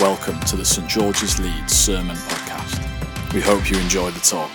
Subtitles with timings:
[0.00, 3.34] Welcome to the St George's Leeds Sermon Podcast.
[3.34, 4.48] We hope you enjoy the talk.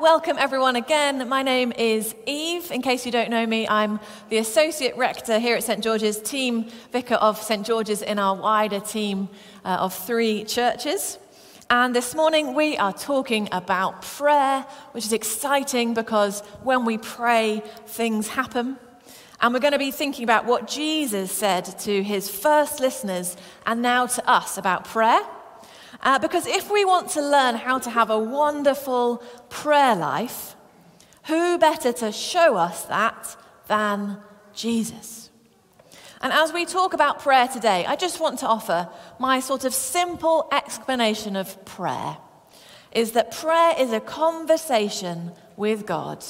[0.00, 1.28] Welcome, everyone, again.
[1.28, 2.70] My name is Eve.
[2.70, 3.98] In case you don't know me, I'm
[4.28, 8.78] the Associate Rector here at St George's, Team Vicar of St George's in our wider
[8.78, 9.28] team
[9.64, 11.18] uh, of three churches.
[11.68, 17.64] And this morning we are talking about prayer, which is exciting because when we pray,
[17.86, 18.78] things happen.
[19.40, 23.80] And we're going to be thinking about what Jesus said to his first listeners and
[23.80, 25.20] now to us about prayer.
[26.02, 30.54] Uh, because if we want to learn how to have a wonderful prayer life,
[31.24, 34.18] who better to show us that than
[34.54, 35.30] Jesus?
[36.22, 39.72] And as we talk about prayer today, I just want to offer my sort of
[39.72, 42.18] simple explanation of prayer
[42.92, 46.24] is that prayer is a conversation with God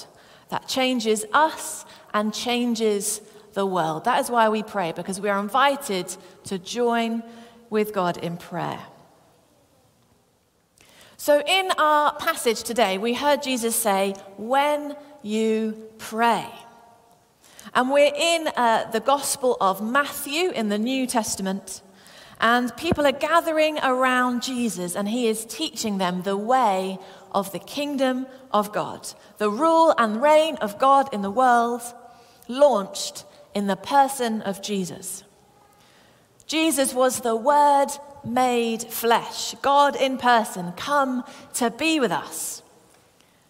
[0.50, 3.20] that changes us and changes
[3.54, 4.04] the world.
[4.04, 7.22] That is why we pray, because we are invited to join
[7.68, 8.80] with God in prayer.
[11.16, 16.46] So, in our passage today, we heard Jesus say, When you pray.
[17.74, 21.82] And we're in uh, the Gospel of Matthew in the New Testament.
[22.40, 26.98] And people are gathering around Jesus, and he is teaching them the way
[27.32, 31.82] of the kingdom of God, the rule and reign of God in the world,
[32.48, 33.24] launched
[33.54, 35.24] in the person of Jesus.
[36.46, 37.88] Jesus was the Word
[38.24, 41.24] made flesh, God in person, come
[41.54, 42.62] to be with us,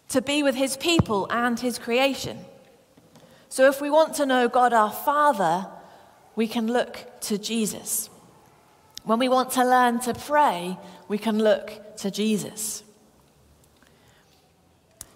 [0.09, 2.39] to be with his people and his creation.
[3.49, 5.67] So if we want to know God our Father,
[6.37, 8.09] we can look to Jesus.
[9.05, 12.85] When we want to learn to pray, we can look to Jesus.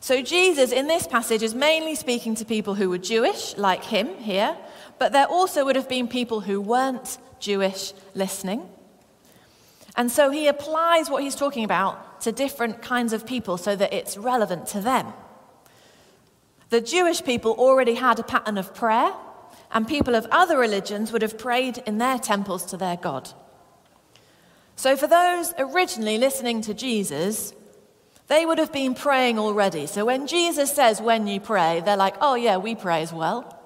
[0.05, 4.19] So, Jesus in this passage is mainly speaking to people who were Jewish, like him
[4.19, 4.55] here,
[4.99, 8.69] but there also would have been people who weren't Jewish listening.
[9.97, 13.95] And so he applies what he's talking about to different kinds of people so that
[13.95, 15.11] it's relevant to them.
[16.69, 19.11] The Jewish people already had a pattern of prayer,
[19.73, 23.31] and people of other religions would have prayed in their temples to their God.
[24.77, 27.55] So, for those originally listening to Jesus,
[28.27, 29.87] they would have been praying already.
[29.87, 33.61] So, when Jesus says, when you pray, they're like, oh, yeah, we pray as well.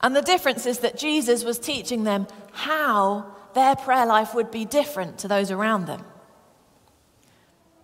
[0.00, 4.64] And the difference is that Jesus was teaching them how their prayer life would be
[4.64, 6.04] different to those around them.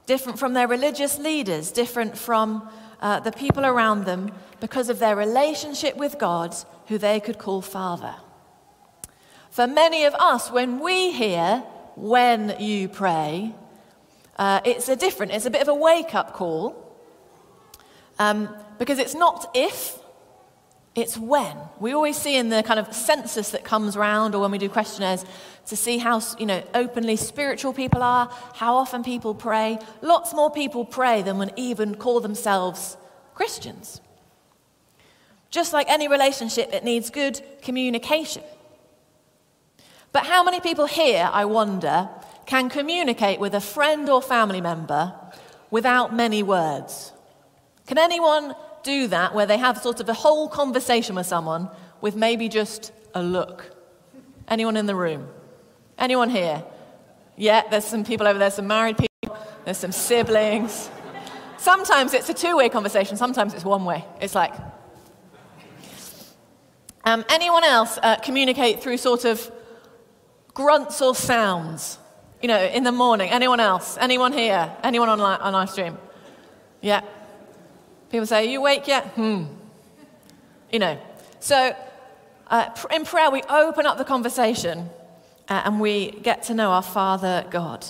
[0.06, 2.69] Different from their religious leaders, different from
[3.00, 6.55] uh, the people around them because of their relationship with God,
[6.88, 8.15] who they could call Father.
[9.50, 11.62] For many of us, when we hear,
[11.97, 13.55] when you pray,
[14.36, 16.84] uh, it's a different, it's a bit of a wake up call
[18.18, 19.98] um, because it's not if,
[20.94, 21.56] it's when.
[21.80, 24.68] We always see in the kind of census that comes around or when we do
[24.68, 25.24] questionnaires
[25.66, 29.78] to see how you know, openly spiritual people are, how often people pray.
[30.02, 32.96] Lots more people pray than would even call themselves
[33.34, 34.00] Christians.
[35.50, 38.42] Just like any relationship, it needs good communication.
[40.12, 42.08] But how many people here, I wonder,
[42.47, 45.15] can communicate with a friend or family member
[45.71, 47.12] without many words?
[47.87, 51.69] Can anyone do that where they have sort of a whole conversation with someone
[52.00, 53.75] with maybe just a look?
[54.49, 55.28] Anyone in the room?
[55.99, 56.62] Anyone here?
[57.37, 60.91] Yeah, there's some people over there, some married people, there's some siblings.
[61.59, 64.05] Sometimes it's a two way conversation, sometimes it's one way.
[64.21, 64.55] It's like,
[67.05, 69.50] um, anyone else uh, communicate through sort of
[70.53, 71.99] grunts or sounds?
[72.44, 73.31] You know, in the morning.
[73.31, 73.97] Anyone else?
[73.99, 74.71] Anyone here?
[74.82, 75.97] Anyone on, on live stream?
[76.82, 77.00] Yeah.
[78.10, 79.06] People say, Are you awake yet?
[79.15, 79.44] Hmm.
[80.71, 80.99] You know.
[81.41, 81.75] So
[82.49, 84.91] uh, in prayer, we open up the conversation
[85.49, 87.87] uh, and we get to know our Father God.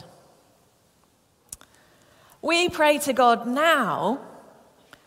[2.41, 4.21] We pray to God now,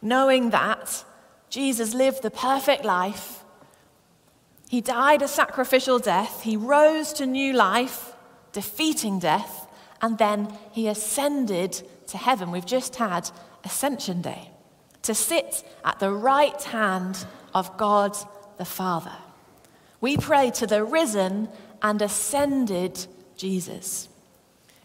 [0.02, 1.06] knowing that
[1.50, 3.46] Jesus lived the perfect life.
[4.68, 6.42] He died a sacrificial death.
[6.42, 8.07] He rose to new life,
[8.58, 9.68] defeating death,
[10.02, 12.50] and then he ascended to heaven.
[12.50, 13.30] We've just had
[13.64, 14.50] Ascension Day
[15.04, 17.24] to sit at the right hand
[17.54, 18.18] of God
[18.58, 19.14] the Father.
[20.02, 21.50] We pray to the risen
[21.84, 23.06] and ascended
[23.36, 24.10] Jesus.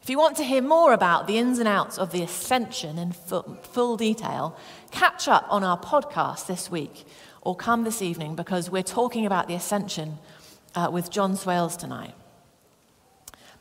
[0.03, 3.13] If you want to hear more about the ins and outs of the ascension in
[3.13, 4.55] full, detail,
[4.91, 7.07] catch up on our podcast this week
[7.41, 10.19] or come this evening because we're talking about the ascension
[10.75, 12.13] uh, with John Swales tonight.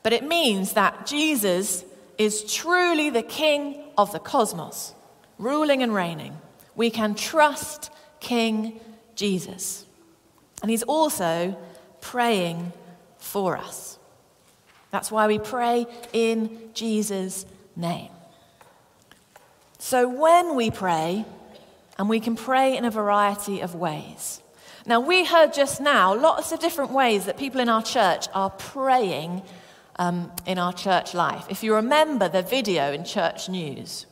[0.03, 1.85] But it means that Jesus
[2.17, 4.93] is truly the king of the cosmos,
[5.37, 6.37] ruling and reigning
[6.75, 8.79] we can trust King
[9.15, 9.85] Jesus.
[10.61, 11.57] And He's also
[11.99, 12.71] praying
[13.17, 13.99] for us.
[14.89, 17.45] That's why we pray in Jesus'
[17.75, 18.09] name.
[19.79, 21.25] So when we pray,
[21.97, 24.41] and we can pray in a variety of ways.
[24.87, 28.49] Now, we heard just now lots of different ways that people in our church are
[28.49, 29.43] praying
[29.97, 31.45] um, in our church life.
[31.49, 34.05] If you remember the video in Church News,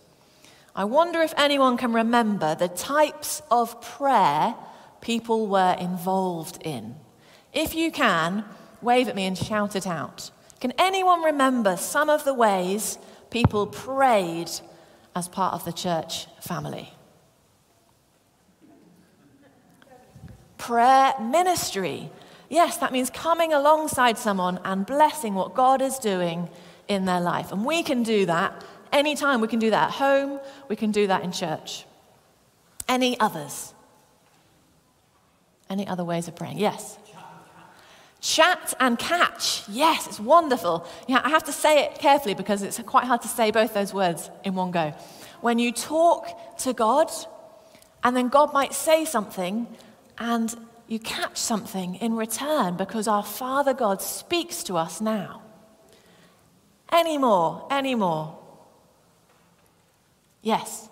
[0.76, 4.56] I wonder if anyone can remember the types of prayer
[5.02, 6.96] people were involved in.
[7.54, 8.46] If you can,
[8.82, 10.32] wave at me and shout it out.
[10.60, 12.98] Can anyone remember some of the ways
[13.30, 14.52] people prayed
[15.16, 16.94] as part of the church family?
[20.58, 22.12] Prayer ministry.
[22.50, 26.50] Yes, that means coming alongside someone and blessing what God is doing
[26.88, 27.52] in their life.
[27.52, 29.40] And we can do that anytime.
[29.40, 31.86] We can do that at home, we can do that in church.
[32.88, 33.74] Any others?
[35.70, 36.58] Any other ways of praying?
[36.58, 36.98] Yes.
[38.22, 39.64] Chat and catch.
[39.70, 40.86] Yes, it's wonderful.
[41.08, 43.94] Yeah, I have to say it carefully because it's quite hard to say both those
[43.94, 44.94] words in one go.
[45.40, 47.10] When you talk to God,
[48.04, 49.68] and then God might say something,
[50.18, 50.54] and
[50.90, 55.44] you catch something in return because our Father God speaks to us now.
[56.92, 57.68] Any more?
[57.70, 58.40] Any more?
[60.42, 60.90] Yes.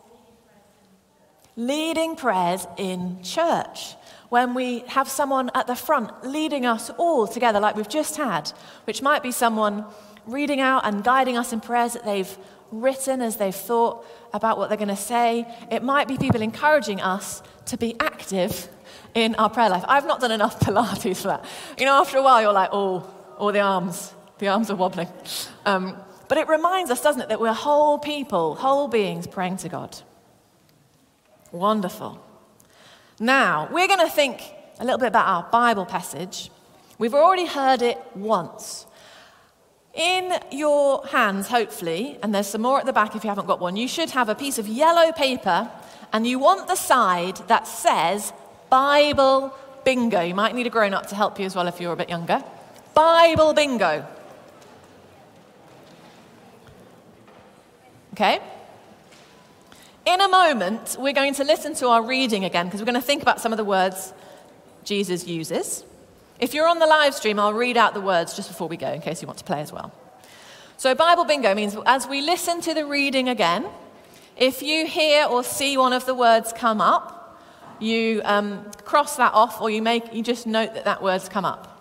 [1.56, 3.96] Leading prayers in church
[4.30, 8.52] when we have someone at the front leading us all together, like we've just had,
[8.84, 9.84] which might be someone
[10.28, 12.38] reading out and guiding us in prayers that they've
[12.72, 15.48] written as they've thought about what they're going to say.
[15.72, 18.70] It might be people encouraging us to be active
[19.14, 19.84] in our prayer life.
[19.88, 21.46] I've not done enough Pilates for that.
[21.78, 25.08] You know, after a while, you're like, oh, all the arms, the arms are wobbling.
[25.66, 25.98] Um,
[26.28, 29.98] but it reminds us, doesn't it, that we're whole people, whole beings praying to God.
[31.52, 32.24] Wonderful.
[33.20, 34.42] Now, we're going to think
[34.80, 36.52] a little bit about our Bible passage.
[37.00, 38.87] We've already heard it once.
[39.98, 43.60] In your hands, hopefully, and there's some more at the back if you haven't got
[43.60, 45.72] one, you should have a piece of yellow paper,
[46.14, 48.32] and you want the side that says
[48.70, 49.52] Bible
[49.84, 50.22] Bingo.
[50.22, 52.10] You might need a grown up to help you as well if you're a bit
[52.10, 52.44] younger.
[52.94, 54.06] Bible Bingo.
[58.14, 58.40] Okay?
[60.06, 63.02] In a moment, we're going to listen to our reading again because we're going to
[63.02, 64.14] think about some of the words
[64.84, 65.84] Jesus uses.
[66.40, 68.92] If you're on the live stream, I'll read out the words just before we go
[68.92, 69.92] in case you want to play as well.
[70.78, 73.66] So, Bible bingo means as we listen to the reading again,
[74.36, 77.42] if you hear or see one of the words come up,
[77.80, 81.46] you um, cross that off or you, make, you just note that that word's come
[81.46, 81.74] up.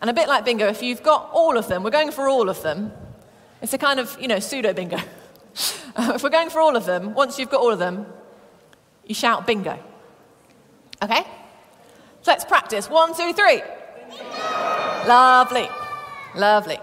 [0.00, 2.48] And a bit like bingo, if you've got all of them, we're going for all
[2.48, 2.92] of them,
[3.60, 4.98] it's a kind of, you know, pseudo bingo.
[5.54, 8.06] if we're going for all of them, once you've got all of them,
[9.04, 9.76] you shout bingo.
[11.02, 11.22] Okay?
[12.22, 12.88] So let's practice.
[12.88, 13.62] One, two, three.
[15.06, 15.68] Lovely.
[16.34, 16.78] Lovely.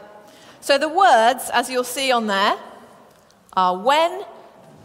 [0.61, 2.55] So the words, as you'll see on there,
[3.53, 4.23] are when,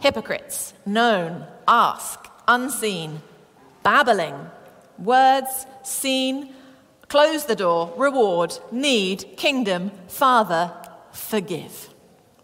[0.00, 3.22] hypocrites, known, ask, unseen,
[3.82, 4.34] babbling,
[4.98, 6.52] words, seen,
[7.08, 10.72] close the door, reward, need, kingdom, father,
[11.12, 11.88] forgive.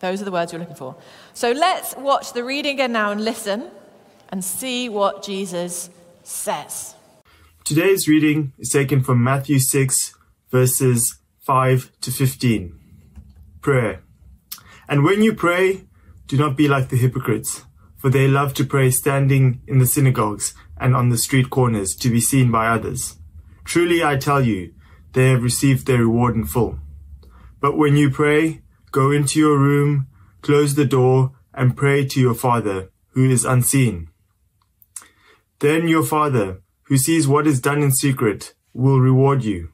[0.01, 0.95] Those are the words you're looking for.
[1.33, 3.71] So let's watch the reading again now and listen
[4.29, 5.91] and see what Jesus
[6.23, 6.95] says.
[7.65, 10.15] Today's reading is taken from Matthew 6,
[10.55, 12.79] verses 5 to 15.
[13.61, 14.05] Prayer.
[14.89, 15.83] And when you pray,
[16.29, 17.65] do not be like the hypocrites,
[17.97, 22.09] for they love to pray standing in the synagogues and on the street corners to
[22.09, 23.17] be seen by others.
[23.65, 24.73] Truly I tell you,
[25.13, 26.79] they have received their reward in full.
[27.61, 30.07] But when you pray, go into your room,
[30.41, 34.09] close the door, and pray to your Father, who is unseen.
[35.59, 39.74] Then your Father, who sees what is done in secret, will reward you.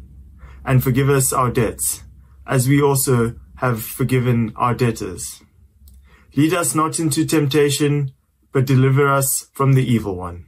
[0.65, 2.03] and forgive us our debts,
[2.45, 5.43] as we also have forgiven our debtors.
[6.35, 8.11] Lead us not into temptation,
[8.51, 10.47] but deliver us from the evil one.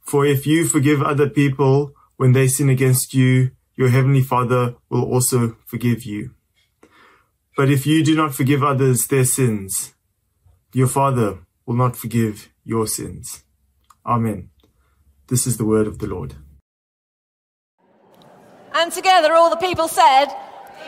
[0.00, 5.04] For if you forgive other people when they sin against you, your heavenly Father will
[5.04, 6.30] also forgive you.
[7.56, 9.94] But if you do not forgive others their sins,
[10.72, 13.44] your Father will not forgive your sins.
[14.04, 14.50] Amen.
[15.28, 16.36] This is the word of the Lord.
[18.76, 20.26] And together, all the people said,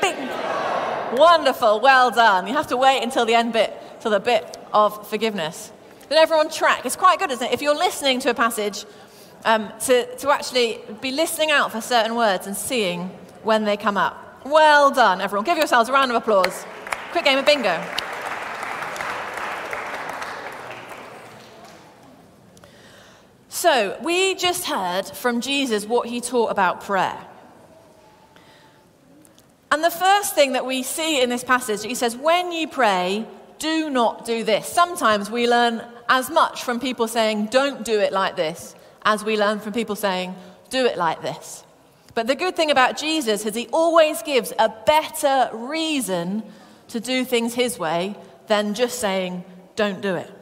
[0.03, 0.29] Bing.
[1.17, 2.47] Wonderful, well done.
[2.47, 5.73] You have to wait until the end bit, till the bit of forgiveness.
[6.11, 6.85] Then everyone track.
[6.85, 7.55] It's quite good, isn't it?
[7.55, 8.85] If you're listening to a passage,
[9.47, 13.09] um, to, to actually be listening out for certain words and seeing
[13.43, 14.45] when they come up.
[14.45, 15.47] Well done, everyone.
[15.47, 16.67] Give yourselves a round of applause.
[17.13, 17.83] Quick game of bingo.
[23.49, 27.28] So, we just heard from Jesus what he taught about prayer.
[29.79, 33.25] And the first thing that we see in this passage, he says, when you pray,
[33.61, 34.67] do not do this.
[34.67, 39.37] Sometimes we learn as much from people saying, don't do it like this, as we
[39.37, 40.35] learn from people saying,
[40.69, 41.63] do it like this.
[42.17, 46.43] But the good thing about Jesus is he always gives a better reason
[46.89, 48.17] to do things his way
[48.49, 49.45] than just saying,
[49.77, 50.33] don't do it.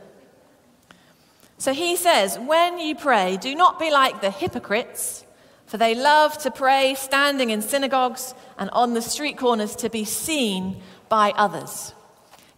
[1.58, 5.25] So he says, when you pray, do not be like the hypocrites
[5.66, 10.04] for they love to pray standing in synagogues and on the street corners to be
[10.04, 11.94] seen by others.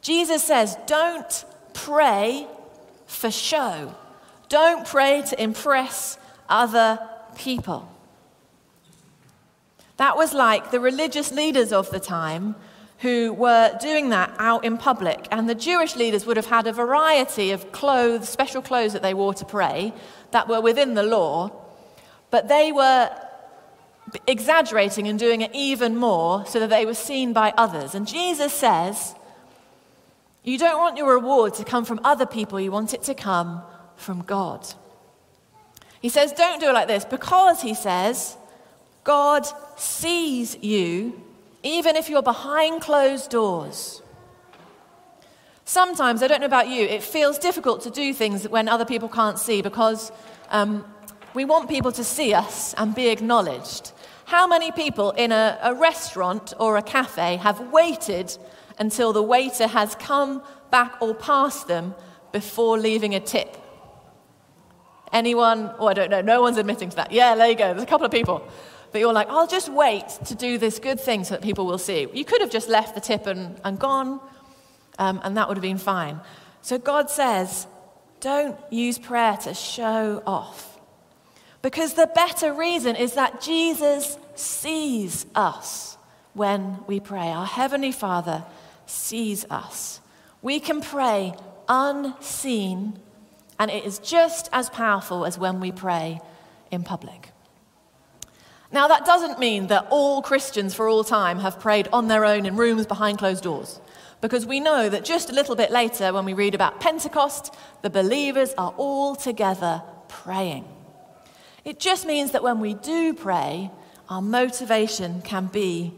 [0.00, 2.46] Jesus says, Don't pray
[3.06, 3.94] for show.
[4.48, 6.98] Don't pray to impress other
[7.36, 7.90] people.
[9.96, 12.54] That was like the religious leaders of the time
[12.98, 15.28] who were doing that out in public.
[15.30, 19.14] And the Jewish leaders would have had a variety of clothes, special clothes that they
[19.14, 19.92] wore to pray,
[20.30, 21.50] that were within the law.
[22.30, 23.10] But they were
[24.26, 27.94] exaggerating and doing it even more so that they were seen by others.
[27.94, 29.14] And Jesus says,
[30.44, 33.62] You don't want your reward to come from other people, you want it to come
[33.96, 34.66] from God.
[36.00, 38.36] He says, Don't do it like this because, he says,
[39.04, 41.22] God sees you
[41.62, 44.02] even if you're behind closed doors.
[45.64, 49.08] Sometimes, I don't know about you, it feels difficult to do things when other people
[49.08, 50.10] can't see because
[50.50, 50.84] um,
[51.34, 53.92] we want people to see us and be acknowledged.
[54.24, 58.36] How many people in a, a restaurant or a cafe have waited
[58.78, 61.94] until the waiter has come back or past them
[62.32, 63.56] before leaving a tip?
[65.12, 65.72] Anyone?
[65.78, 66.20] Oh, I don't know.
[66.20, 67.12] No one's admitting to that.
[67.12, 67.72] Yeah, there you go.
[67.72, 68.46] There's a couple of people.
[68.92, 71.78] But you're like, I'll just wait to do this good thing so that people will
[71.78, 72.08] see.
[72.12, 74.20] You could have just left the tip and, and gone,
[74.98, 76.20] um, and that would have been fine.
[76.62, 77.66] So God says,
[78.20, 80.67] don't use prayer to show off.
[81.62, 85.96] Because the better reason is that Jesus sees us
[86.34, 87.28] when we pray.
[87.28, 88.44] Our Heavenly Father
[88.86, 90.00] sees us.
[90.40, 91.34] We can pray
[91.68, 92.98] unseen,
[93.58, 96.20] and it is just as powerful as when we pray
[96.70, 97.30] in public.
[98.70, 102.46] Now, that doesn't mean that all Christians for all time have prayed on their own
[102.46, 103.80] in rooms behind closed doors.
[104.20, 107.90] Because we know that just a little bit later, when we read about Pentecost, the
[107.90, 110.66] believers are all together praying.
[111.68, 113.70] It just means that when we do pray,
[114.08, 115.92] our motivation can be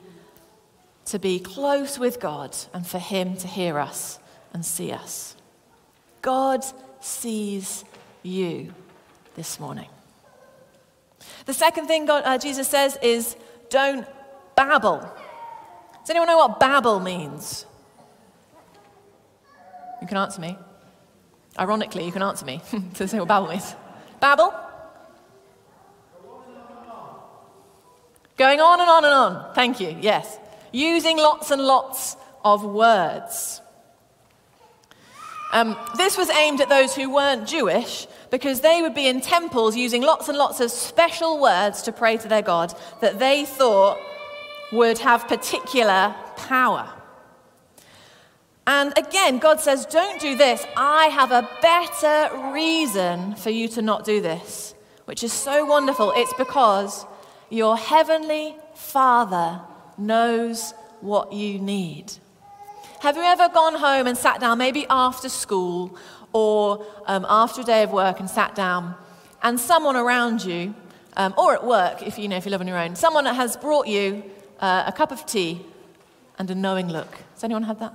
[1.05, 4.19] to be close with God and for Him to hear us
[4.53, 5.37] and see us.
[6.23, 6.65] God
[7.01, 7.85] sees
[8.25, 8.75] you
[9.37, 9.89] this morning.
[11.47, 13.37] The second thing God, uh, Jesus says is
[13.69, 14.09] don't
[14.57, 15.09] babble.
[16.01, 17.65] Does anyone know what babble means?
[20.03, 20.59] You can answer me.
[21.57, 22.61] Ironically, you can answer me
[22.95, 23.77] to say what babble means.
[24.19, 24.53] Babble?
[28.41, 29.55] Going on and on and on.
[29.55, 29.95] Thank you.
[30.01, 30.39] Yes.
[30.73, 33.61] Using lots and lots of words.
[35.53, 39.77] Um, this was aimed at those who weren't Jewish because they would be in temples
[39.77, 43.99] using lots and lots of special words to pray to their God that they thought
[44.73, 46.91] would have particular power.
[48.67, 50.67] And again, God says, Don't do this.
[50.79, 56.15] I have a better reason for you to not do this, which is so wonderful.
[56.17, 57.05] It's because
[57.51, 59.61] your heavenly Father
[59.99, 62.13] knows what you need.
[63.01, 65.97] Have you ever gone home and sat down, maybe after school
[66.33, 68.95] or um, after a day of work, and sat down,
[69.43, 70.75] and someone around you,
[71.17, 73.57] um, or at work, if you know if you live on your own, someone has
[73.57, 74.23] brought you
[74.61, 75.65] uh, a cup of tea
[76.39, 77.19] and a knowing look.
[77.35, 77.93] Has anyone had that?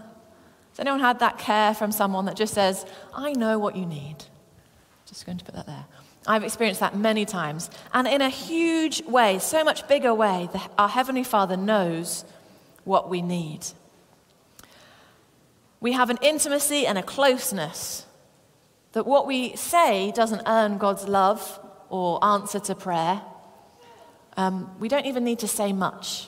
[0.72, 4.18] Has anyone had that care from someone that just says, "I know what you need"?
[5.06, 5.86] Just going to put that there.
[6.28, 7.70] I've experienced that many times.
[7.94, 12.26] And in a huge way, so much bigger way, the, our Heavenly Father knows
[12.84, 13.66] what we need.
[15.80, 18.06] We have an intimacy and a closeness
[18.94, 23.22] that what we say doesn't earn God's love or answer to prayer.
[24.38, 26.28] Um, we don't even need to say much.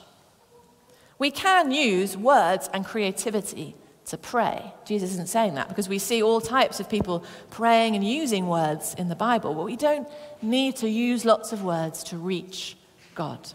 [1.18, 3.75] We can use words and creativity
[4.08, 4.74] to pray.
[4.86, 8.96] Jesus isn't saying that because we see all types of people praying and using words
[8.98, 10.08] in the Bible, but we don't
[10.42, 12.78] need to use lots of words to reach
[13.16, 13.54] God.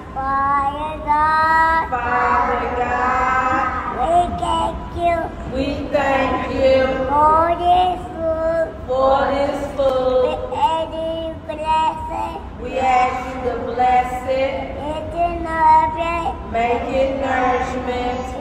[0.00, 8.66] Father God, Father God, we thank you we thank you for this food.
[8.88, 10.24] for this We food.
[10.54, 12.62] ask you blessing.
[12.62, 14.54] We ask you to bless it,
[14.90, 18.33] It's another make it nourishment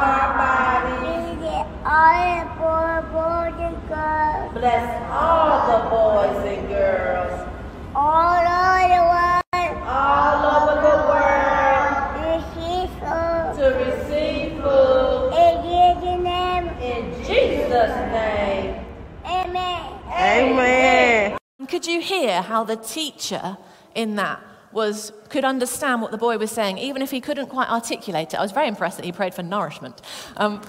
[0.00, 1.38] our bodies.
[1.38, 4.52] Feed it all the poor boys and girls.
[4.54, 7.48] Bless all the boys and girls
[7.94, 9.76] All over the world.
[9.86, 11.96] all over the world
[12.28, 13.48] Receive food.
[13.58, 16.66] to receive food In Jesus' name.
[16.80, 18.84] in Jesus' name.
[19.26, 19.82] Amen.
[20.12, 21.38] Amen.
[21.68, 23.56] Could you hear how the teacher
[23.94, 24.40] in that
[24.72, 28.36] was could understand what the boy was saying, even if he couldn't quite articulate it?
[28.36, 30.00] I was very impressed that he prayed for nourishment.
[30.36, 30.62] Um,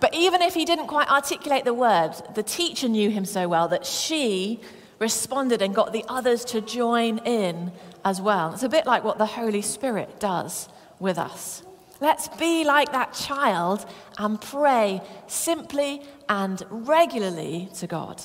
[0.00, 3.68] but even if he didn't quite articulate the words, the teacher knew him so well
[3.68, 4.60] that she
[4.98, 7.72] responded and got the others to join in
[8.04, 8.52] as well.
[8.52, 11.62] It's a bit like what the Holy Spirit does with us.
[12.00, 13.86] Let's be like that child
[14.18, 18.22] and pray simply and regularly to God.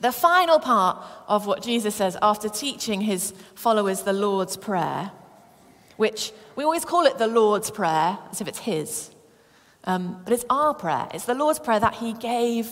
[0.00, 5.10] The final part of what Jesus says after teaching his followers the Lord's Prayer,
[5.96, 9.10] which we always call it the Lord's Prayer as if it's his,
[9.84, 11.08] um, but it's our prayer.
[11.12, 12.70] It's the Lord's Prayer that he gave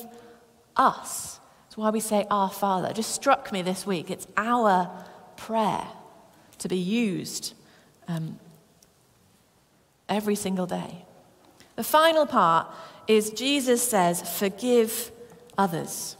[0.76, 1.40] us.
[1.64, 2.88] That's why we say Our Father.
[2.88, 4.10] It just struck me this week.
[4.10, 4.90] It's our
[5.36, 5.86] prayer
[6.58, 7.54] to be used
[8.08, 8.38] um,
[10.08, 11.04] every single day.
[11.76, 12.68] The final part
[13.06, 15.10] is Jesus says, Forgive
[15.58, 16.15] others.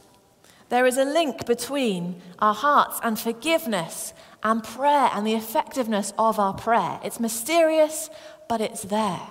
[0.69, 6.39] There is a link between our hearts and forgiveness and prayer and the effectiveness of
[6.39, 6.99] our prayer.
[7.03, 8.09] It's mysterious,
[8.49, 9.21] but it's there.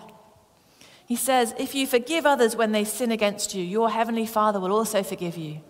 [1.07, 4.73] He says, If you forgive others when they sin against you, your heavenly Father will
[4.73, 5.61] also forgive you.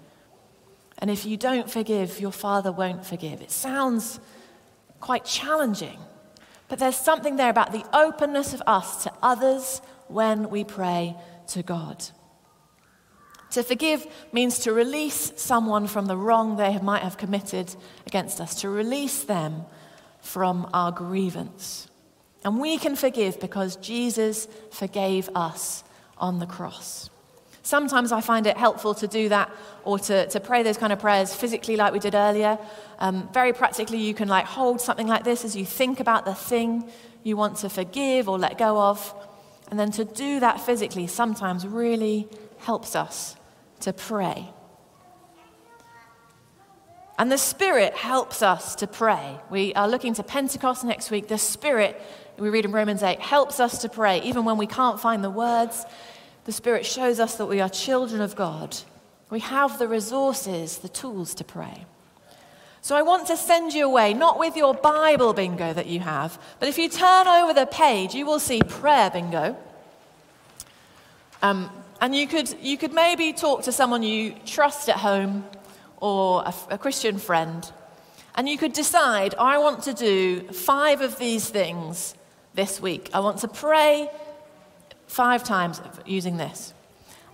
[0.98, 3.42] And if you don't forgive, your Father won't forgive.
[3.42, 4.18] It sounds
[5.00, 5.98] quite challenging,
[6.68, 11.14] but there's something there about the openness of us to others when we pray
[11.48, 12.04] to God.
[13.56, 17.74] To forgive means to release someone from the wrong they might have committed
[18.06, 19.64] against us, to release them
[20.20, 21.88] from our grievance.
[22.44, 25.84] And we can forgive because Jesus forgave us
[26.18, 27.08] on the cross.
[27.62, 29.50] Sometimes I find it helpful to do that
[29.84, 32.58] or to, to pray those kind of prayers physically, like we did earlier.
[32.98, 36.34] Um, very practically, you can like hold something like this as you think about the
[36.34, 36.90] thing
[37.22, 39.14] you want to forgive or let go of.
[39.70, 43.34] And then to do that physically sometimes really helps us
[43.80, 44.50] to pray.
[47.18, 49.38] And the Spirit helps us to pray.
[49.50, 51.28] We are looking to Pentecost next week.
[51.28, 52.00] The Spirit,
[52.38, 54.20] we read in Romans 8, helps us to pray.
[54.22, 55.84] Even when we can't find the words,
[56.44, 58.76] the Spirit shows us that we are children of God.
[59.30, 61.86] We have the resources, the tools to pray.
[62.82, 66.40] So I want to send you away, not with your Bible bingo that you have,
[66.60, 69.56] but if you turn over the page, you will see prayer bingo.
[71.42, 71.68] Um,
[72.00, 75.44] and you could, you could maybe talk to someone you trust at home
[75.98, 77.70] or a, a Christian friend,
[78.34, 82.14] and you could decide, I want to do five of these things
[82.54, 83.10] this week.
[83.14, 84.10] I want to pray
[85.06, 86.74] five times using this.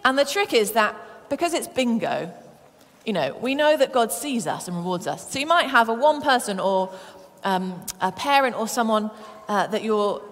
[0.05, 0.97] And the trick is that
[1.29, 2.33] because it's bingo,
[3.05, 5.31] you know, we know that God sees us and rewards us.
[5.31, 6.93] So you might have a one person or
[7.43, 9.11] um, a parent or someone
[9.49, 10.23] uh, that you're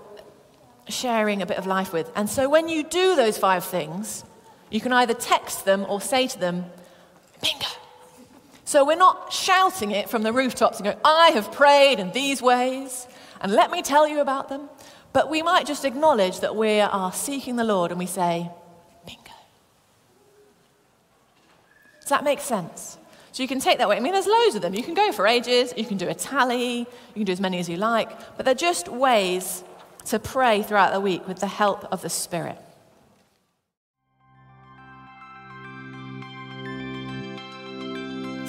[0.88, 2.10] sharing a bit of life with.
[2.14, 4.24] And so when you do those five things,
[4.70, 6.64] you can either text them or say to them,
[7.42, 7.66] bingo.
[8.64, 12.40] So we're not shouting it from the rooftops and going, I have prayed in these
[12.40, 13.06] ways,
[13.40, 14.68] and let me tell you about them.
[15.12, 18.48] But we might just acknowledge that we are seeking the Lord and we say,
[19.04, 19.32] bingo.
[22.00, 22.96] Does that make sense?
[23.32, 23.96] So you can take that way.
[23.96, 24.74] I mean, there's loads of them.
[24.74, 27.58] You can go for ages, you can do a tally, you can do as many
[27.58, 29.64] as you like, but they're just ways
[30.06, 32.58] to pray throughout the week with the help of the Spirit.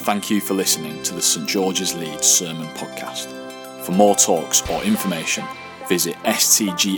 [0.01, 3.27] Thank you for listening to the St George's Leeds Sermon Podcast.
[3.85, 5.45] For more talks or information,
[5.87, 6.91] visit stgs.org.uk.